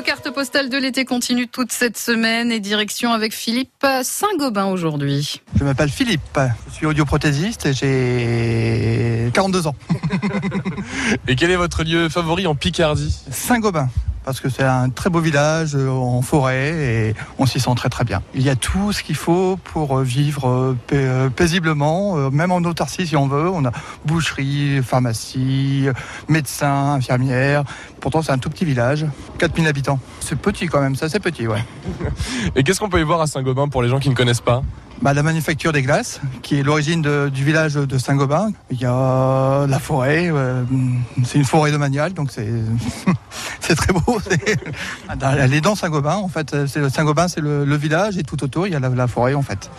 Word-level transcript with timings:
Nos 0.00 0.06
cartes 0.06 0.30
postales 0.30 0.70
de 0.70 0.78
l'été 0.78 1.04
continuent 1.04 1.50
toute 1.52 1.72
cette 1.72 1.98
semaine 1.98 2.50
et 2.50 2.58
direction 2.58 3.12
avec 3.12 3.34
Philippe 3.34 3.86
Saint-Gobain 4.02 4.64
aujourd'hui. 4.64 5.42
Je 5.54 5.62
m'appelle 5.62 5.90
Philippe, 5.90 6.40
je 6.70 6.74
suis 6.74 6.86
audioprothésiste 6.86 7.66
et 7.66 7.74
j'ai 7.74 9.30
42 9.34 9.66
ans. 9.66 9.74
Et 11.28 11.36
quel 11.36 11.50
est 11.50 11.56
votre 11.56 11.84
lieu 11.84 12.08
favori 12.08 12.46
en 12.46 12.54
Picardie? 12.54 13.14
Saint-Gobain, 13.30 13.90
parce 14.30 14.40
que 14.40 14.48
c'est 14.48 14.62
un 14.62 14.90
très 14.90 15.10
beau 15.10 15.18
village 15.18 15.74
euh, 15.74 15.88
en 15.90 16.22
forêt 16.22 16.70
et 16.70 17.14
on 17.40 17.46
s'y 17.46 17.58
sent 17.58 17.72
très 17.74 17.88
très 17.88 18.04
bien. 18.04 18.22
Il 18.34 18.42
y 18.42 18.48
a 18.48 18.54
tout 18.54 18.92
ce 18.92 19.02
qu'il 19.02 19.16
faut 19.16 19.58
pour 19.64 19.98
euh, 19.98 20.02
vivre 20.04 20.48
euh, 20.48 20.76
pa- 20.86 21.30
paisiblement, 21.34 22.30
même 22.30 22.52
en 22.52 22.58
autarcie 22.58 23.08
si 23.08 23.16
on 23.16 23.26
veut. 23.26 23.48
On 23.48 23.64
a 23.64 23.72
boucherie, 24.04 24.80
pharmacie, 24.84 25.88
médecin, 26.28 26.92
infirmière. 26.94 27.64
Pourtant 28.00 28.22
c'est 28.22 28.30
un 28.32 28.38
tout 28.38 28.50
petit 28.50 28.64
village, 28.64 29.04
4000 29.38 29.66
habitants. 29.66 29.98
C'est 30.20 30.38
petit 30.38 30.66
quand 30.68 30.80
même, 30.80 30.94
ça 30.94 31.08
c'est 31.08 31.20
petit, 31.20 31.48
ouais. 31.48 31.64
Et 32.54 32.62
qu'est-ce 32.62 32.78
qu'on 32.78 32.88
peut 32.88 33.00
y 33.00 33.04
voir 33.04 33.20
à 33.20 33.26
Saint-Gobain 33.26 33.68
pour 33.68 33.82
les 33.82 33.88
gens 33.88 33.98
qui 33.98 34.10
ne 34.10 34.14
connaissent 34.14 34.40
pas? 34.40 34.62
Bah, 35.02 35.14
la 35.14 35.22
manufacture 35.22 35.72
des 35.72 35.80
glaces, 35.80 36.20
qui 36.42 36.56
est 36.58 36.62
l'origine 36.62 37.00
du 37.30 37.42
village 37.42 37.72
de 37.72 37.96
Saint-Gobain. 37.98 38.50
Il 38.70 38.78
y 38.78 38.84
a 38.84 39.66
la 39.66 39.78
forêt, 39.78 40.28
euh, 40.30 40.62
c'est 41.24 41.38
une 41.38 41.46
forêt 41.46 41.72
domaniale, 41.72 42.12
donc 42.12 42.30
c'est 42.30 42.46
c'est 43.70 43.76
très 43.76 43.92
beau. 43.92 44.20
est 45.52 45.60
dans 45.60 45.74
Saint-Gobain, 45.74 46.16
en 46.16 46.28
fait. 46.28 46.66
C'est- 46.66 46.88
Saint-Gobain, 46.90 47.28
c'est 47.28 47.40
le, 47.40 47.64
le 47.64 47.76
village, 47.76 48.18
et 48.18 48.22
tout 48.22 48.42
autour, 48.42 48.66
il 48.66 48.72
y 48.72 48.76
a 48.76 48.80
la, 48.80 48.88
la 48.88 49.06
forêt, 49.06 49.34
en 49.34 49.42
fait. 49.42 49.70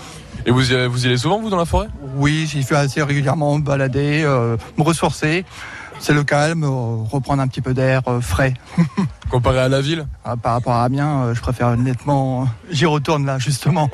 Et 0.45 0.51
vous 0.51 0.71
y, 0.71 0.75
allez- 0.75 0.87
vous 0.87 1.03
y 1.03 1.07
allez 1.07 1.17
souvent, 1.17 1.39
vous, 1.39 1.49
dans 1.49 1.57
la 1.57 1.65
forêt? 1.65 1.87
Oui, 2.15 2.47
j'y 2.49 2.63
fais 2.63 2.75
assez 2.75 3.01
régulièrement 3.01 3.57
me 3.57 3.63
balader, 3.63 4.23
euh, 4.25 4.57
me 4.77 4.83
ressourcer. 4.83 5.45
C'est 5.99 6.13
le 6.13 6.23
calme, 6.23 6.63
euh, 6.63 7.03
reprendre 7.11 7.41
un 7.43 7.47
petit 7.47 7.61
peu 7.61 7.73
d'air 7.73 8.01
euh, 8.07 8.21
frais. 8.21 8.53
Comparé 9.31 9.59
à 9.59 9.69
la 9.69 9.79
ville 9.79 10.05
Ah, 10.25 10.35
Par 10.35 10.51
rapport 10.51 10.73
à 10.73 10.83
Amiens, 10.83 11.23
euh, 11.23 11.33
je 11.33 11.39
préfère 11.39 11.77
nettement. 11.77 12.49
J'y 12.69 12.85
retourne 12.85 13.25
là, 13.25 13.39
justement. 13.39 13.89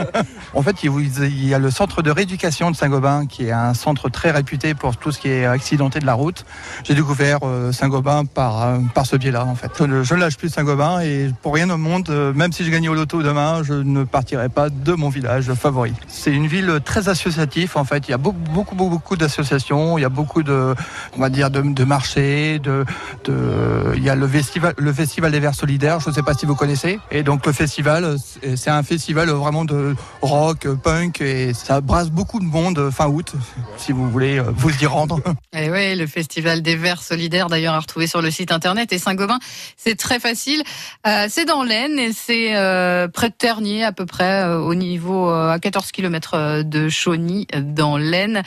en 0.54 0.62
fait, 0.62 0.84
il 0.84 1.44
y 1.48 1.52
a- 1.54 1.58
le 1.58 1.70
centre 1.72 2.02
de 2.02 2.10
rééducation 2.12 2.70
de 2.70 2.76
Saint-Gobain, 2.76 3.26
qui 3.26 3.46
est 3.46 3.50
un 3.52 3.74
centre 3.74 4.08
très 4.08 4.30
réputé 4.30 4.74
pour 4.74 4.96
tout 4.96 5.10
ce 5.10 5.18
qui 5.18 5.28
est 5.28 5.44
accidenté 5.44 5.98
de 5.98 6.06
la 6.06 6.14
route. 6.14 6.44
J'ai 6.84 6.94
découvert 6.94 7.40
euh, 7.42 7.72
Saint-Gobain 7.72 8.26
par, 8.26 8.62
euh, 8.62 8.78
par 8.94 9.06
ce 9.06 9.16
biais-là, 9.16 9.44
en 9.44 9.56
fait. 9.56 9.72
Je 9.76 9.84
ne, 10.14 10.20
lâche 10.20 10.36
plus 10.36 10.50
Saint-Gobain 10.50 11.00
et 11.00 11.32
pour 11.42 11.54
rien 11.54 11.68
au 11.70 11.76
monde, 11.78 12.08
euh, 12.10 12.32
même 12.32 12.52
si 12.52 12.64
je 12.64 12.70
gagnais 12.70 12.88
au 12.88 12.94
loto 12.94 13.24
demain, 13.24 13.62
je 13.64 13.74
ne 13.74 14.04
partirai 14.04 14.48
pas 14.48 14.70
de 14.70 14.92
mon 14.92 15.08
village 15.08 15.52
favori. 15.54 15.94
C'est 16.06 16.32
une 16.32 16.46
ville 16.46 16.78
très 16.84 17.08
associative, 17.08 17.72
en 17.74 17.84
fait. 17.84 18.06
Il 18.06 18.12
y 18.12 18.14
a 18.14 18.18
beaucoup, 18.18 18.38
beaucoup, 18.54 18.76
beaucoup, 18.76 18.90
beaucoup 18.90 19.16
d'associations. 19.16 19.98
Il 19.98 20.02
y 20.02 20.04
a 20.04 20.10
beaucoup 20.10 20.44
de, 20.44 20.76
on 21.16 21.20
va 21.20 21.28
dire, 21.28 21.50
de, 21.50 21.60
de 21.62 21.84
marchés, 21.84 22.60
de, 22.60 22.84
de, 23.24 23.92
il 23.96 24.04
y 24.04 24.10
a 24.10 24.14
le 24.14 24.28
festival, 24.28 24.74
le 24.76 24.92
festival 24.92 25.32
des 25.32 25.40
Verts 25.40 25.54
Solidaires. 25.54 26.00
Je 26.00 26.10
ne 26.10 26.14
sais 26.14 26.22
pas 26.22 26.34
si 26.34 26.46
vous 26.46 26.54
connaissez. 26.54 26.98
Et 27.10 27.22
donc 27.22 27.46
le 27.46 27.52
festival, 27.52 28.16
c'est 28.56 28.70
un 28.70 28.82
festival 28.82 29.30
vraiment 29.30 29.64
de 29.64 29.94
rock, 30.22 30.68
punk, 30.82 31.20
et 31.20 31.54
ça 31.54 31.80
brasse 31.80 32.10
beaucoup 32.10 32.40
de 32.40 32.44
monde 32.44 32.90
fin 32.90 33.06
août, 33.06 33.32
si 33.76 33.92
vous 33.92 34.10
voulez 34.10 34.38
euh, 34.38 34.44
vous 34.54 34.70
y 34.82 34.86
rendre. 34.86 35.20
Et 35.52 35.70
oui, 35.70 35.94
le 35.94 36.06
festival 36.06 36.62
des 36.62 36.76
Verts 36.76 37.02
solidaires, 37.02 37.48
d'ailleurs, 37.48 37.74
à 37.74 37.80
retrouver 37.80 38.06
sur 38.06 38.22
le 38.22 38.30
site 38.30 38.52
internet. 38.52 38.92
Et 38.92 38.98
Saint-Gobain, 38.98 39.38
c'est 39.76 39.96
très 39.96 40.20
facile. 40.20 40.62
Euh, 41.06 41.26
c'est 41.28 41.44
dans 41.44 41.62
l'Aisne 41.62 41.98
et 41.98 42.12
c'est 42.12 42.56
euh, 42.56 43.08
près 43.08 43.28
de 43.30 43.34
Ternier, 43.34 43.84
à 43.84 43.92
peu 43.92 44.06
près, 44.06 44.44
au 44.44 44.74
niveau 44.74 45.28
à 45.28 45.58
14 45.58 45.92
km 45.92 46.62
de 46.62 46.88
Chauny, 46.88 47.46
dans 47.60 47.96
l'Aisne. 47.96 48.42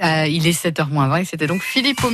Il 0.00 0.46
est 0.46 0.64
7h20 0.64 1.20
et 1.20 1.24
c'était 1.24 1.46
donc 1.46 1.62
Philippe 1.62 2.04